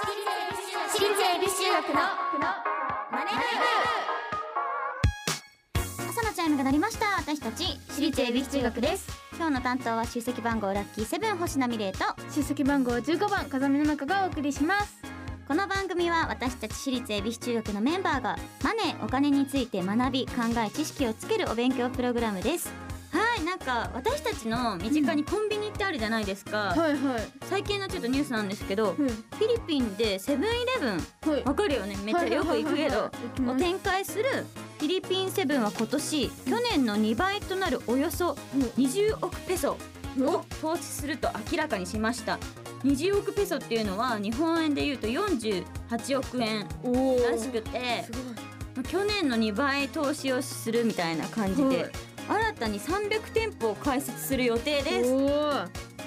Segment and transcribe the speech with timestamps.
[0.00, 2.00] 私立恵比寿中学の
[3.12, 3.30] マネ
[6.08, 11.98] 朝のチャイムが鳴りました私たち私立恵比寿中学です今日の担当は出席番号ラッキーセブン星名美玲と
[12.34, 15.02] 出席番号15番風見の中がお送りします
[15.46, 20.32] この番組は私たち私立恵比寿中学のメンバーがマネーお金について学び考
[20.66, 22.72] え知識をつけるお勉強プログラムです
[23.40, 27.22] はいなんか私たちの身近にコンビニってあるじゃないですか、はいはい。
[27.48, 29.08] 最近のちょっとニュースなんですけど、うん。
[29.08, 31.32] フィリピンでセブンイレブン。
[31.32, 31.44] はい。
[31.44, 31.96] わかるよね。
[32.04, 33.04] めっちゃよく行くけど。
[33.06, 33.10] を
[33.54, 34.24] て展開する
[34.78, 38.36] フィリピンセブンは今年去年の2倍となるおよそ
[38.76, 39.76] 20億ペソ
[40.20, 42.38] を投資すると明らかにしました。
[42.84, 46.66] 20億ペソっていうのは日本円でいうと48億円
[47.30, 48.84] らしくてすごい。
[48.84, 51.92] 去年の2倍投資をするみたいな感じではい
[52.30, 55.10] 新たに300店舗を開設する予定です。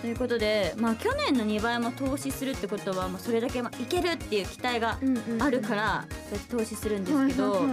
[0.02, 4.98] ということでまあ去年の2倍も投資するってことはもうそれだけまあいけるっていう期待が
[5.40, 7.66] あるからそうやって投資するんですけど、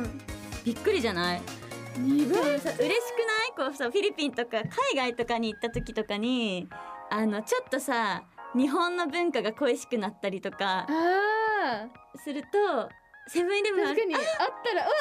[0.65, 1.43] びっくりじゃない？
[1.99, 3.71] 二でも倍さ嬉しくない？
[3.71, 6.69] こうさフィリピンとか海外とかに行った時とかに
[7.11, 8.23] あのちょっとさ
[8.57, 10.87] 日本の文化が恋しくなったりとか
[12.17, 12.49] すると
[13.27, 14.23] セブンイレブンあ確かにあっ
[14.65, 14.93] たらうわ。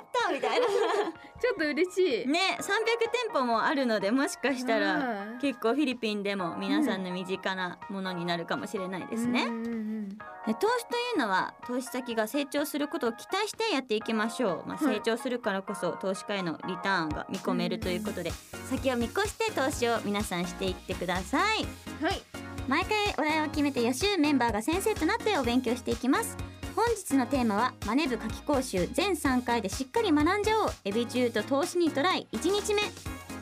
[0.00, 0.66] ったみたいな。
[1.40, 2.28] ちょっと嬉しい。
[2.28, 2.64] ね300
[3.10, 9.44] 店舗もあるのでもしかしたら結構フィリピンでも皆さんの身近なものになるかもしれないですね。
[9.44, 14.96] うん投資というのは投資先が成長することを期待してやっていきましょう、まあ、はい。
[14.96, 18.30] 成長するからこそ投資家へのリターンが見込めるということで、
[18.68, 21.66] 先を見越して投資を皆さんしていってください。
[22.04, 22.44] はい。
[22.68, 26.36] 毎回お題を決めて予習メンバーが先生となってお勉強していきます
[26.74, 30.70] 本日のテーマはマネ部夏季講習全3回でしっかり学んじゃおう。
[30.84, 32.26] エビ中と投資にトライ。
[32.32, 32.82] 1日目。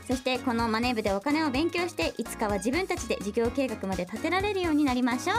[0.06, 5.36] そしてこのマネ部でお金を勉強していつかは自分たちで事業計画まで立てられるようになりましょう。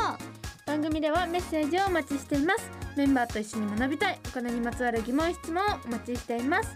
[0.66, 2.72] 番組ではメッセージをお待ちしています。
[2.96, 4.20] メンバーと一緒に学びたい。
[4.26, 6.70] お金にまつわる疑問質問をお待ちしています。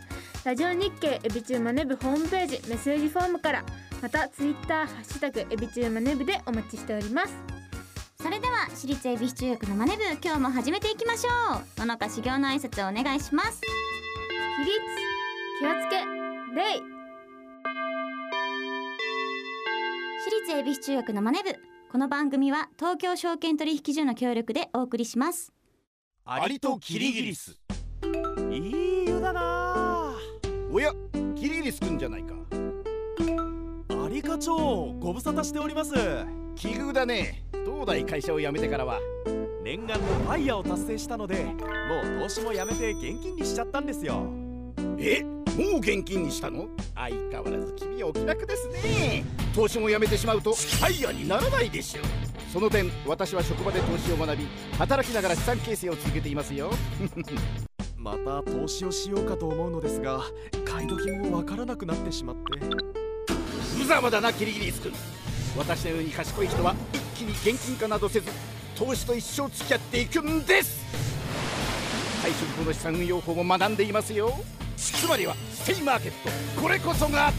[0.44, 3.64] ラジオ日経エビチューマネブホームページメッセージフォームから。
[4.02, 7.57] またツイッターハッシュタグエビチューマネブでお待ちしております。
[8.20, 11.30] それでは私立恵比寿中学のマネ部今日も始めていきましょ
[11.78, 11.80] う。
[11.80, 13.62] 野中修行の挨拶をお願いします。
[13.62, 13.68] 起
[14.66, 14.80] 立
[15.60, 15.98] 気をつけ
[16.56, 16.82] 礼
[20.20, 21.56] 私立恵比寿中学のマネ部
[21.92, 25.54] この番組は東京証券取引所の協力でお送りします。
[26.26, 27.60] アリとキリギリス
[28.52, 30.16] いい湯だな。
[30.72, 30.92] おや
[31.36, 32.34] キリギリスくんじゃないか。
[34.04, 34.56] アリ課長
[35.00, 35.94] ご無沙汰しております。
[36.56, 37.44] 奇遇だね
[37.78, 39.00] 東大会社を辞めてからは。
[39.64, 41.52] 念願のファイヤーを達成したのでも
[42.18, 44.26] う投資もやめて現金にしちゃったんですよ。
[44.98, 45.22] え？
[45.22, 46.70] もう現金にしたの？
[46.96, 49.24] 相変わらず君はお気楽ですね。
[49.54, 52.02] 投資も辞めてしまうとファイヤーにならないでしょ。
[52.02, 52.04] う
[52.52, 54.48] その点私は職場で投資を学び
[54.80, 56.72] 働きながら資産形成を続けていますよ。
[57.96, 60.22] また投資をしようかと思うのですが
[60.66, 62.42] 買い時もわからなくなってしまって。
[63.78, 64.92] 無様だなキリギリス君。
[65.58, 68.30] 私のように賢い人は一気に現金化などせず
[68.76, 70.86] 投資と一生付き合っていくんです。
[72.24, 74.32] 退職後の資産運用法も学んでいますよ。
[74.76, 76.12] つまりはステイマーケッ
[76.56, 76.62] ト。
[76.62, 77.32] これこそが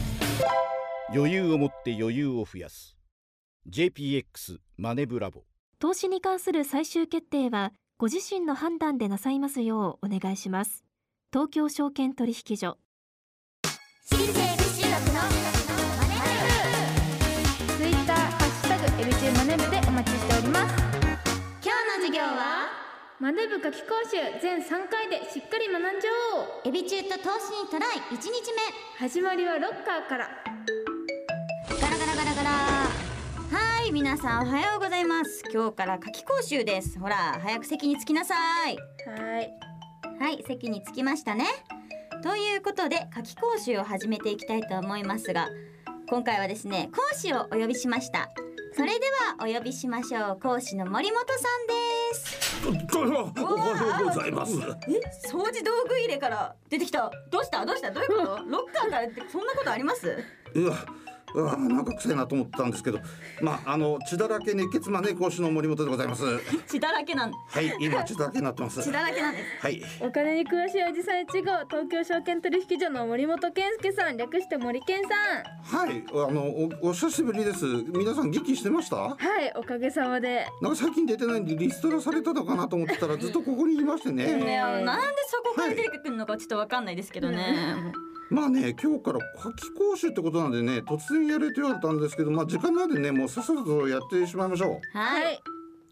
[1.15, 2.97] 余裕を持って余裕を増やす。
[3.71, 5.45] JPX マネブラボ。
[5.79, 10.85] 投資に関する最終決定はご自身の判断でなさいますようお願いします。
[11.33, 12.79] 東京証券取引所
[19.01, 20.75] エビチューマネブでお待ちしております。
[21.63, 22.67] 今日の授業は
[23.21, 26.69] マネブ夏季講習全3回でしっかり学んじゃおう。
[26.69, 28.29] エビ中と投資にトライ1日
[28.99, 30.29] 始まりはロッカーから。
[31.71, 32.51] 目ガラガラガラガラ。
[32.51, 35.45] はい皆さんおはようございます。
[35.55, 36.99] 今日から夏季講習です。
[36.99, 38.35] ほら早く席に着きなさ
[38.69, 38.77] い。
[39.09, 39.51] はい。
[40.19, 41.45] はい席に着きましたね。
[42.25, 45.49] ということで夏季講習を始めていきたいと思いますが
[46.11, 48.29] 今回はですね講師をお呼びしました
[48.79, 49.07] それで
[49.41, 52.97] はお呼びしましょう講師の森本さんです。
[52.97, 53.33] おはよ
[54.05, 54.53] うございます。
[54.53, 54.57] え
[55.29, 57.11] 掃除道具入れから出てきた。
[57.29, 57.67] どうした？
[57.67, 57.91] どうした？
[57.91, 58.45] どういうこと？
[58.49, 60.17] ロッカーからってそんなことあります？
[60.55, 60.77] うわ、
[61.35, 63.01] うわ、なんか臭いなと思ったんですけど。
[63.43, 66.25] まあ、あの血だらけ熱血マネ講師の森本でございます。
[66.25, 67.35] は血だらけなんい、
[67.81, 68.83] 今血だらけになってます。
[68.83, 75.09] 血だらけなんですはい、お金に詳しいおじさん1号東京証券取引所の森本健介さん略して森健さ
[75.77, 76.43] んはい、あの
[76.83, 77.65] おお久しぶりです。
[77.67, 78.97] 皆さん元気してました？
[78.97, 79.17] はい
[79.57, 84.53] おかげさまでなんか最近出てないんでリストラされたのかなと思ってたらずっとここにいましてねね。
[84.55, 84.93] えなんで
[85.29, 87.55] そこから出てくるのかちょっとわかんないですけどね、
[88.31, 94.99] まあね、今日から夏季講習ってことなんでね、突然やれと言われたんですけど、まあ時間なんでね、もうさっさとやってしまいましょう。
[94.99, 95.41] はい、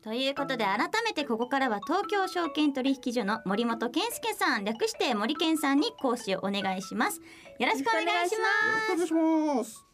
[0.02, 7.22] ということで改めてここからは東京証券取引所の森本健介さん略して森健さんに講師をお願いします。
[7.58, 8.46] よろしくお願いしま
[8.86, 8.92] す。
[8.92, 9.84] お願いします。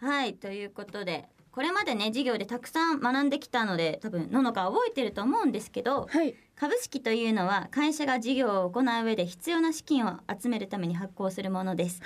[0.00, 6.34] はいということでこれまでね授業でたくさん学んできたので多分ののか覚えてると思うんですけどはい。
[6.56, 12.00] 株式というのは会社が事業を行う上で必要な資金を集めるために発行するものです、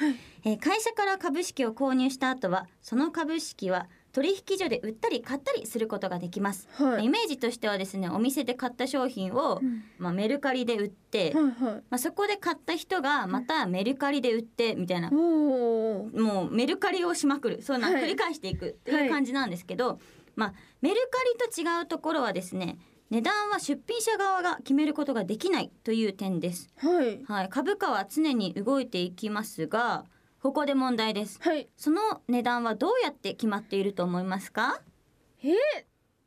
[0.44, 7.04] えー会社から株式を購入した後はその株式は取引所で売ったり買ったりすることができます、はい。
[7.04, 9.82] イメージとしてはですねお店で買った商品を、うん。
[9.98, 11.54] まあ、メルカリで売って、はいはい。
[11.62, 17.62] まあ、そこで買った人がまたメルカリで売ってみたいな、おおもうメルカリをしまくる。
[17.62, 18.04] そういうのをはい。
[18.04, 19.04] 繰り返していくってはい。
[19.04, 20.00] いう感じなんですけど、
[20.34, 22.78] まあメルカリと違うところはですね
[23.10, 27.22] 値段は出品者側が決めることができないという点です、はい。
[27.24, 30.06] はい、株価は常に動いていきますが
[30.46, 31.40] ここで問題です。
[31.43, 31.69] はい。
[31.76, 34.81] その値段はどうやって決まっていると思いますか？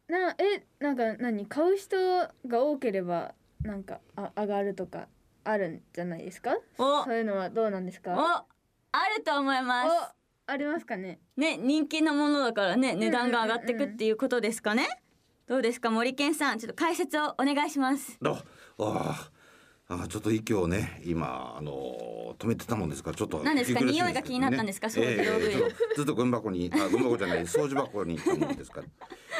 [0.09, 0.65] なえ？
[0.81, 1.45] なんか何？
[1.45, 1.95] 買う人
[2.45, 5.07] が多ければなんかあ上がるとか
[5.45, 6.57] あるんじゃないですか？
[6.77, 7.05] お。
[7.05, 8.09] そういうのはどうなんですお。
[8.09, 8.45] か
[8.91, 9.87] あると思います。
[10.47, 10.51] お。
[10.51, 11.19] ありますかね？
[11.37, 15.01] ね人気のものだからね値段が上がってくっていうことですかね？
[15.47, 16.59] どうですか森健さん？
[16.59, 18.19] ちょっと解説をお願いします。
[18.21, 18.43] あ
[18.79, 19.31] あ
[19.91, 23.79] あちょっと息をね今あの止めてたもんですからちょっと何ですか？
[23.79, 24.85] 匂いが気になったんですか？
[24.85, 28.87] 掃除道具ずっとゴミ箱にあゴミ箱じゃない掃除箱にいたもんですから。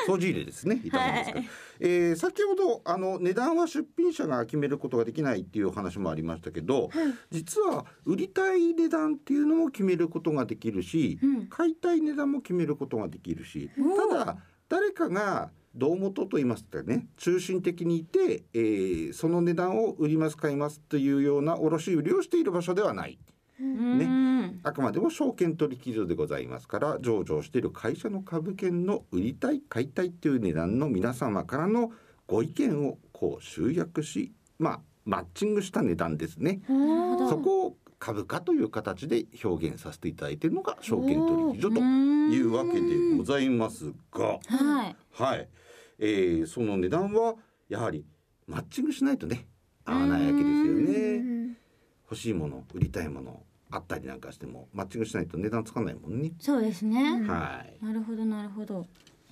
[0.07, 0.89] 掃除入れですねい。
[0.89, 1.49] たもんですから、はい
[1.81, 6.89] えー先ほどあの値段は出品者が決めることができないっていう話もありましたけど、
[7.29, 11.47] 実は売りたい値段っていうのも決めることができるし、うん。
[11.47, 13.69] 買いたい値段も決めることができるし、
[14.09, 14.37] ただ
[14.67, 23.19] 誰かが胴元と言いますかね中心的にいて、えーその値段を売ります買いますというような卸売りをしている場所ではない。
[23.60, 24.60] ね。
[24.63, 31.92] あくまでも証券取引所でございますから上場している会社の株券の売りたい買いたいという値段の皆様からの
[32.27, 36.62] ご意見をこう集約しまあマッチングした値段ですね。
[36.68, 44.39] そこを株価という形で表現させていただいているのが証券取引所というわけでございますが。
[44.47, 45.49] はいはい、
[45.99, 47.35] えー、その値段は
[47.67, 48.05] やはり
[48.47, 49.45] マッチングしないとね
[49.85, 51.57] 合わないわけですよね。
[52.05, 56.31] 欲しいもの売りたいものあったりなんかしてもマッチングしないと値段つかないもんね。
[56.39, 57.85] そうですね、はい。
[57.85, 58.87] なるほどなるほど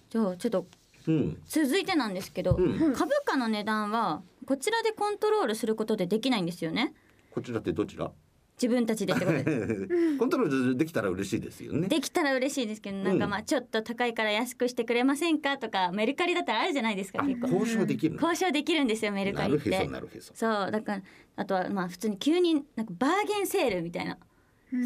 [0.09, 0.67] じゃあちょっと
[1.07, 1.41] うん。
[1.47, 6.93] 続いてなんですけど、うん株価の値段はこちらでコントロールすることでできないんですよね
[7.31, 8.11] こちらってどちら？
[8.59, 9.43] 自分たちでってことで
[10.17, 11.87] コントロールできたら嬉しいですよね。
[11.87, 18.21] できたら嬉しいですけどなんかうんまあちょっと高いから安くしてくれませんかとかメルカリだったらあるじゃないですかあ結構交渉できるの。
[18.21, 20.33] 交渉できるんですよメルカなるへリってそなるへそ。
[20.35, 21.01] そうだから
[21.35, 24.17] あとはまあ普通に急になんかバーゲンセールみたいな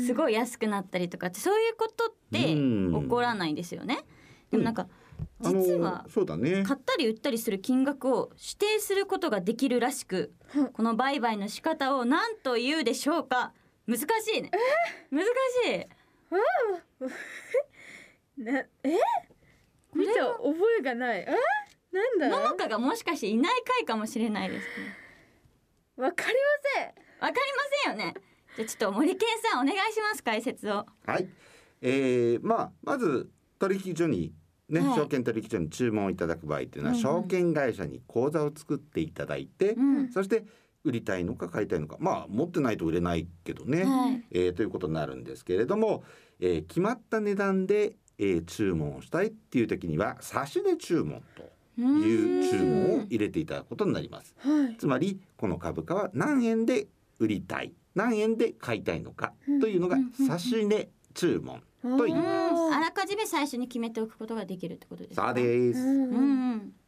[0.06, 4.00] すごい安くなったりとかってそういうことってうん起こらないんですよね。
[4.51, 4.88] でもなんか
[5.39, 6.63] 実はそうだね。
[6.63, 10.33] 買ったり売ったりする金額を指定することができるらしく
[10.74, 13.53] この売買の仕方を何と言うでしょうか
[13.87, 14.03] 難し
[14.37, 14.51] いね。
[15.11, 15.27] 難し
[15.69, 15.87] い。
[18.41, 18.97] なえ？
[19.93, 21.27] 見た覚えがない。
[21.27, 21.31] あ
[21.91, 22.49] なんだ？
[22.49, 24.65] 農家がもしかしていない回かもしれないですね。
[25.97, 26.33] わかりま
[26.75, 26.85] せん。
[26.87, 27.41] わかりま
[27.83, 28.13] せんよね。
[28.55, 30.85] じゃあちょっと森健さんお願いします解説を。
[31.05, 31.27] はい。
[31.81, 33.29] えー、まあまず
[33.59, 34.33] 取引所に
[34.69, 34.95] ね、はい。
[34.95, 37.01] 証券取引所に注文いただく場合っていうのは、うんうん。
[37.01, 40.11] 証券会社に口座を作っていただいて、うん。
[40.11, 40.45] そして
[40.83, 41.97] 売りたいのか買いたいのか。
[42.00, 44.23] まあ持ってないと売れないけどね、はい。
[44.31, 46.03] えーということになるんですけれども、
[46.39, 54.35] えー決まった値段で、えー注文をしたいっていう時には差し値注文という注文を入れていただくことになります。
[54.39, 54.77] はい。
[54.77, 56.88] つまりこの株価は何円で
[57.19, 59.97] 売りたい何円で買いたいのかというのが
[60.27, 61.61] 差し値注文
[61.97, 62.75] と言います。
[62.75, 65.25] あらかじめ最初に決めておくことができるってことですか？
[65.27, 65.79] そうです。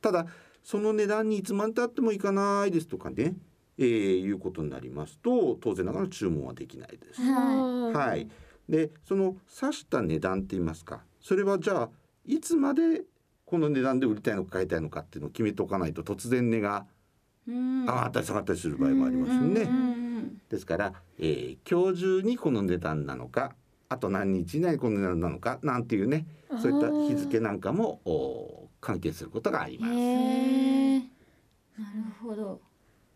[0.01, 0.25] ただ
[0.63, 3.35] その値段にいつまでたってもいかないですとかね、
[3.77, 7.21] えーいうことになりますと当然ながら注文はできないです。
[7.21, 8.29] ははい。
[8.69, 11.89] でその指した値段って言いますかそれはじゃあ
[12.25, 13.03] いつまで
[13.45, 16.85] この値段で売りたいのか買いたいのかっていうのを決めておかないと突然値が
[17.45, 19.67] 上がったり下がったりする場合もありますよね。
[20.49, 23.53] ですから、えー今日中にこの値段なのか
[23.89, 26.25] あと何日以内にこの値段なのかなんていうね
[26.61, 29.93] そういった日付なんかもお関係することがあります。
[29.93, 32.61] なるほど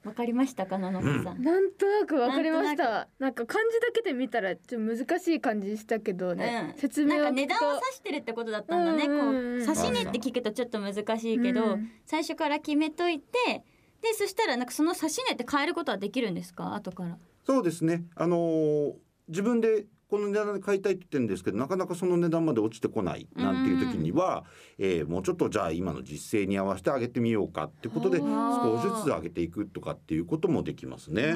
[0.08, 6.80] わかりましたか野々さん、なんとなくわかりましなんたなんか漢字だけで見たらちょっと難しい感じしたけどね、うん。
[6.80, 9.20] 説明をなんか値段を指してるってことだったんだね、うんうん
[9.60, 9.66] うん。
[9.66, 11.92] こう指値って聞くとちょっと難しいけど、うん。
[12.06, 13.64] 最初から決めといて
[14.02, 16.74] でそしたらなんかその指値って変えることはできるんですか？
[16.74, 17.18] 後から。
[17.46, 18.06] そうですね。
[18.16, 18.94] あのー
[19.28, 24.46] 自分でこの値段で買いたいって言ってるんですけどなかなかその値段まで落ちてこないなんていう時には、
[24.78, 31.36] えーもうちょっとじゃあ今の実勢に合わせて上げてみようかってことで少しずつ上げていくとかっていうこともできますね。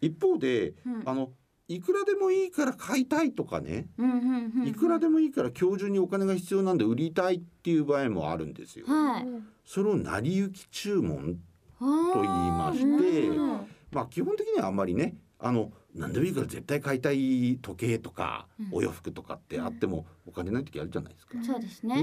[0.00, 1.30] 一方で、うんあの
[1.68, 3.88] いくらでもいいから買いたいとかね。
[4.64, 8.86] いくらでもいいから今日中にお金が必要なんで売りたいっていう場合もあるんですよ。
[8.86, 9.26] はい。
[9.64, 11.40] それを成り行き注文
[11.78, 13.46] とと言いましてうん
[13.90, 18.68] まあ基本的にはあんまりねあの何でもいいから絶対買いたい時計とか、うん。
[18.72, 21.38] お洋服とかってあってもお金ない時あるじゃないですか。
[21.42, 21.94] そうですね。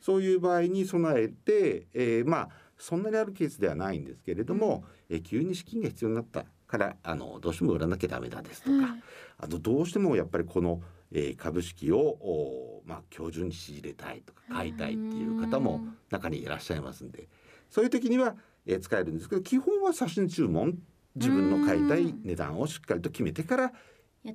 [0.00, 2.48] そういう場合に備えて、えーまあ
[2.78, 8.96] そんなにあるケースではないんですけれども、えー急に資金が必要になったからあのどうしても売らなきゃダメだですとか、
[9.38, 10.80] あとどうしてもやっぱりこの、
[11.12, 17.28] えー株式をおまあ今日中に仕入れたいとか買いたいっていう方もうん中にいらっしゃいますんで
[17.70, 18.34] そういう時には、
[18.66, 20.76] えー使えるんですけど基本は写真注文
[21.14, 23.72] 自分の買いたい値段をしっかりと決めてから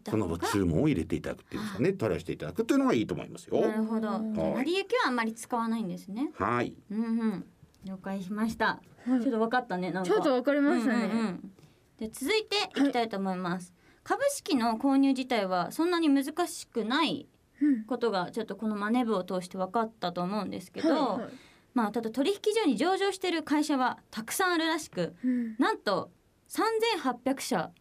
[0.09, 0.37] その。
[0.37, 3.61] 注文を入れていただくっていうんですかねトライしていただくっていうのがいいと思いますよ。
[3.61, 4.19] なるほど。
[4.19, 6.29] 成り行きはあんまり使わないんですね。
[6.35, 7.45] はいうんうん。
[7.85, 8.65] 了解しました。
[9.05, 9.91] はいちょっと分かったね。
[9.91, 10.09] なんか。
[10.09, 11.51] ちょっとわかりましたね、うんうんうん
[11.97, 17.27] で続いていきたいと思います、株式の購入自体はそんなに難しくない
[17.59, 21.31] うんことがちょっとこのマネ部を通して分かったと思うんですけど、はいはい
[21.73, 26.11] まあただ取引所に上場している会社はたくさんあるらしくうんなんと
[26.49, 27.71] 3800社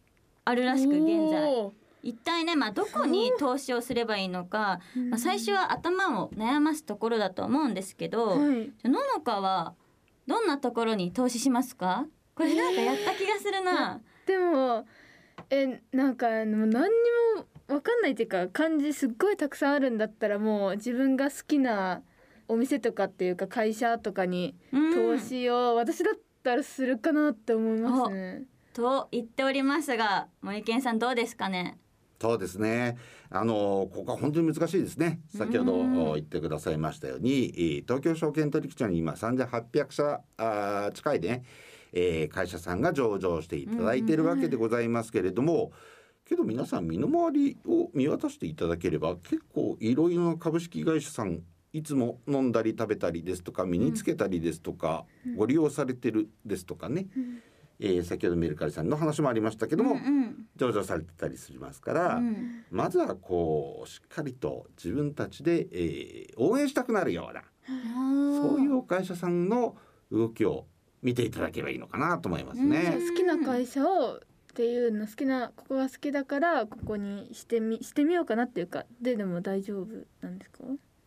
[0.45, 1.71] あるらしく現在。
[2.03, 8.39] 一体ねまあどこに投資をすればいいのか、まあ、最初は頭を悩ますところだと思うんですけど、はい。
[8.39, 9.73] じゃあののかは
[10.25, 12.05] どんなところに投資しますか？
[12.35, 13.99] これなんかやった気がするな。
[14.25, 14.85] でも
[15.49, 16.89] えなんかあの何に
[17.35, 22.01] もわかんないっていうか漢字すっごいたくさんあるんだったらもう自分が好きな
[22.47, 28.43] お店とかっていうか会社とかにうん投資を私だったらするかなって思いますね。
[28.77, 31.79] と言っておりますが森健さんどうですかね？
[32.21, 32.97] そうですね。
[33.29, 35.19] あのここは本当に難しいですね。
[35.35, 35.93] 先ほどうん。
[35.93, 41.43] 言ってくださいましたように、えー東京証券取引所に今3800社あー近いね、
[41.93, 45.71] えー会社さんが上場していただいているわけでございますけれども、
[46.25, 51.41] けど皆さん身の回りを見渡していただければ結構いろいろな株式会社さん
[51.73, 55.05] いつも飲んだり食べたりですとか身につけたりですとか、
[55.35, 57.07] ご利用されてるですとかね、
[57.79, 67.43] えー先ほどメルカリさんの話もありましたけども、うん上場されてたりしますから、うんまずはこうしっかりと自分たちで、えー応援したくなるような
[68.39, 69.75] そういう会社さんの
[70.11, 70.65] 動きを
[71.03, 72.97] 見ていただければいいのかなと思いますね。
[73.09, 74.19] 好きな会社をっ
[74.55, 79.87] ていうの好きなここが好きだからここにしてみしてみようかなっていうかででも大丈夫
[80.21, 80.63] なんですか？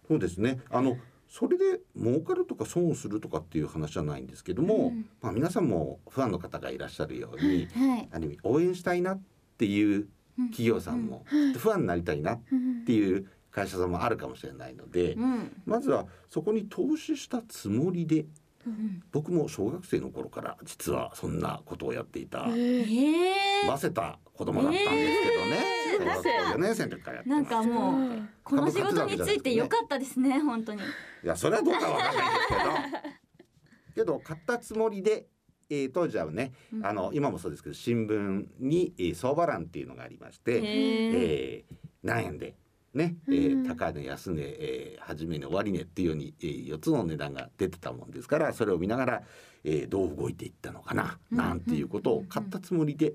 [0.07, 0.97] そうですねあの
[1.31, 5.07] それで儲かるとか損をするとかっていう話じゃないんですけども、うん。
[5.23, 8.09] まあ、皆さんもファンの方がいらっしゃるようにはい。
[8.11, 9.23] ある意味応援したいなっ
[9.57, 10.09] ていう
[10.51, 12.41] 企業さんも、ファンになりたいなっ
[12.85, 15.63] ていう会社さんもあるかもしれないので、うん。
[15.67, 18.27] まずはそこに投資したつもりで
[18.67, 19.03] うん。
[19.13, 22.83] 僕も小学生の頃から実はそんなことをやっていた、え
[23.65, 25.65] えませた子供だったんですけどね、
[25.95, 25.99] えー。
[25.99, 30.81] 小学校4年生の時からやってなんかもううこの仕事についてよかったですね本当に。
[30.81, 33.11] いやそれはどうかわからないですけど。
[33.95, 35.27] けど買ったつもりで、
[35.69, 36.87] えー当時はね、うん。
[36.87, 42.55] あの今もそうですけど新聞に、えー相場欄っていうのがありまして、えー何円で
[42.95, 43.63] ね、えうん。
[43.63, 49.23] ー高値安値、えー初め値終値っていうように、えー、4つの値段が出てたもんですからそれを見ながら、
[49.65, 51.39] えーどう動いていったのかな、うん。
[51.39, 53.15] なんていうことを買ったつもりで。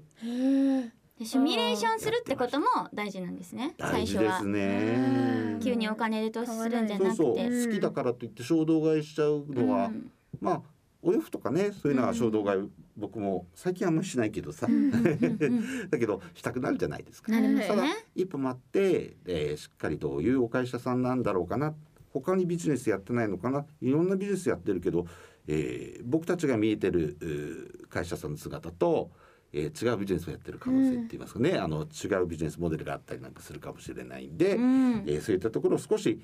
[1.23, 5.57] シミュレーションするってことも大事なんですね最初は大事ですね。
[5.63, 7.15] 急にお金で投資するんじゃなくて。
[7.15, 7.45] そうそう。
[7.45, 10.11] うん好きだからといって衝動買いしちゃうのは、うん。
[10.41, 10.61] まあ
[11.05, 14.91] お洋服とかねそういうのは衝動買い、僕も最近あんまりしないけどさ、うん。
[14.91, 15.87] うん。
[15.89, 17.31] だけどしたくなるじゃないですか。
[17.31, 21.75] なりますただね一歩待って、えーしっかりどういうお会社さんなんだろうかな。
[22.11, 23.65] 他にビジネスやってないのかな。
[23.81, 25.05] いろんなビジネスやってるけど、
[25.47, 29.11] えー僕たちが見えてる会社さんの姿と、
[29.53, 34.93] えー違うビジネスをやってる可能性って言いますかね、あの違うビジネスモデルがあったりなんかするかもしれないんで、うん。
[35.05, 36.19] えーそういったところを少し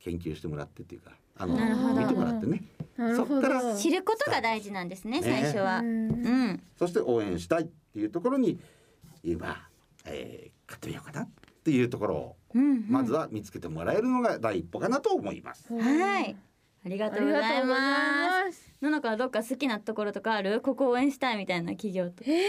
[0.00, 1.54] 研究してもらってっていうかあの
[1.94, 2.62] 見てもらってね。
[2.96, 5.78] そっから知ることが大事なんですねね最初は。
[5.80, 5.86] うう。
[5.86, 6.08] ん
[6.52, 8.58] んそして応援したいっていうところに
[9.22, 9.68] 今、
[10.04, 11.28] えー買ってみようかなっ
[11.64, 15.66] ていうところをうんまずは見つけてもらえるのが第一歩かなと思います。
[15.72, 16.36] はい。
[16.86, 18.72] ありがあとうございりがとうございます。
[18.80, 20.60] ののかはどっか好きなところとかある？
[20.60, 22.22] ここ応援したいみたいな企業と。
[22.24, 22.40] えー、なん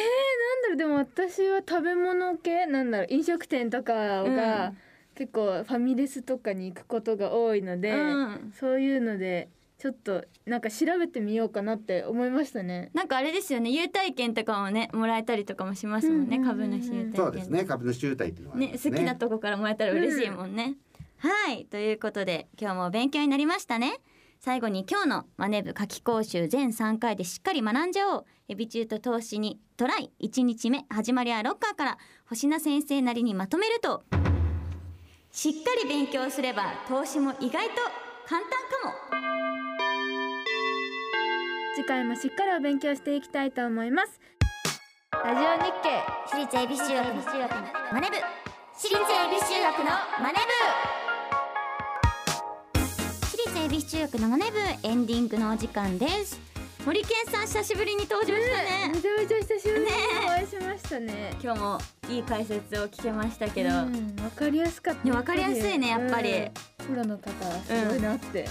[0.62, 0.78] だろう。
[0.78, 2.68] でも私は食べ物系？
[2.68, 3.08] なんだろう。
[3.10, 4.78] 飲食店とかが、うん
[5.22, 8.54] 結構ファミレスとかに行くことが多いので、うん。
[8.60, 12.90] そういうのでちょっとなんか調べてみようかなって思いましたね。
[12.96, 13.70] なんかあれですよね。
[13.70, 16.74] 優待券とかもねもらえたりとかもしますもんね、うんうんうん。
[16.74, 17.16] うん株主優待券。
[17.16, 17.66] そうですね。
[17.66, 18.92] 株主優待っていうのはありますね。
[18.98, 20.74] 好きなとこからもらえたら嬉しいもんね、
[21.18, 21.66] はい。
[21.66, 24.00] ということで今日もお勉強になりましたね。
[24.40, 28.26] 最後に今日のマネ部夏季講習全3回でしっかり学んじゃおう。
[28.48, 30.12] エビ中と投資にトライ。
[30.20, 31.98] 1日目始まりはロッカーから。
[32.26, 34.04] 星名先生なりにまとめると
[35.34, 37.76] しっかり勉強すれば投資も意外と
[38.28, 38.94] 簡単かも。
[41.74, 44.20] 次回もしっかりお勉強していきたいと思います。
[45.24, 47.24] ラジオ日経私立恵比寿中学の
[47.94, 48.18] マネ部。
[48.76, 49.86] 私立恵比寿中学の
[50.22, 50.40] マネ
[53.24, 56.51] 私立恵比寿中学のマネ部エンディングのお時間です。
[56.86, 58.92] 森健さん久しぶりに登場したね。
[58.94, 59.92] めちゃめちゃ久しぶりにね
[60.26, 61.36] お会いしましたね。
[61.42, 65.04] 今日もいい解説を聞けましたけど、うん、わかりやすかった。
[65.04, 66.32] ねわかりやすいねやっぱり。
[66.34, 67.32] うんプロの方
[67.64, 68.48] すごいなって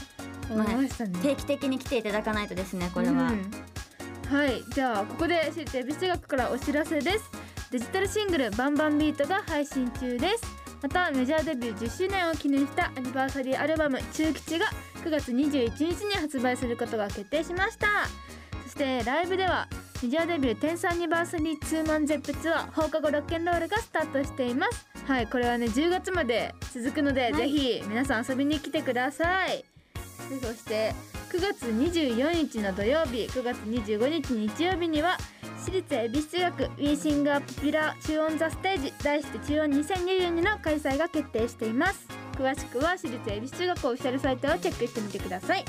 [0.48, 3.50] 思いましたね、定期的に来ていただかないとですねこれは、うん。
[4.34, 7.24] はいじゃあここで私立恵比寿中学からお知らせです。
[7.72, 10.44] デジタルシングル「バンバンビート」が配信中です。
[10.80, 14.66] またメジャーデビュー10周年を記念したアニバーサリーアルバム「中吉」が
[15.00, 17.88] 9月21日に発売することが決定しました。
[18.64, 19.68] そしてライブでは
[20.02, 24.86] メジャーデビュー10アニバーサリーツーマンゼップツアー放課後ロッケンロールがスタートしています。
[25.06, 27.34] はいこれはね10月まで続くので、はい。
[27.34, 29.64] ぜひ皆さん遊びに来てください。
[30.30, 30.94] でそして
[31.32, 35.16] 9月24日の土曜日9月25日日曜日には
[35.58, 45.64] 私立恵比寿中学ウィーシングアップピラー中音ザステージ題して中音2022の開催が決定しています詳しくは私立恵比寿中学校オフィシャルサイトをチェックしてみてください。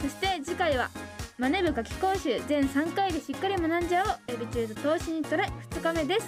[0.00, 0.90] そして次回は
[1.38, 4.34] マネ部夏季講習全3回でしっかり学んじゃおう。
[4.34, 6.26] エビ中と投資にトライ2日目です。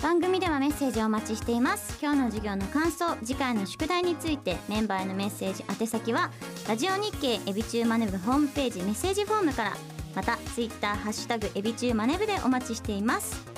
[0.00, 1.98] 番組ではメッセージをお待ちしています。
[2.00, 6.30] 今日の授業の感想次回の宿題についてメンバーへのメッセージ宛先は
[6.68, 9.76] ラジオ日経エビチューマネブホームページメッセージフォームから
[10.14, 13.49] またツイッターハッシュタグエビチューマネブでお待ちしています。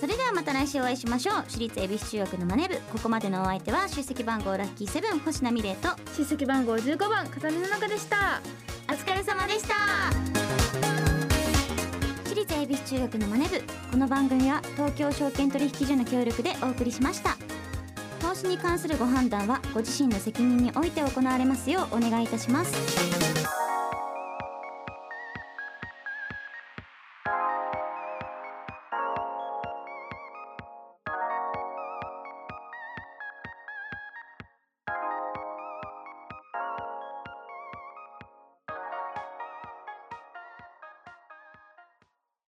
[0.00, 1.36] それではまた来週お会いしましょう。
[1.48, 2.74] 私立恵比寿中学のマネ部。
[2.92, 5.88] ここまでのお相手は出席番号ラッキーセブン星名美玲と。
[6.16, 8.40] 出席番号15番風見の中でした。
[8.88, 9.74] お疲れ様でした。
[12.24, 13.62] 私立恵比寿中学のマネ部。
[13.90, 17.36] この番組は東京証券取引所の協力でお送りしました。
[18.24, 23.23] 投資に関するご判断はご自身の責任において行われますようお願いいたします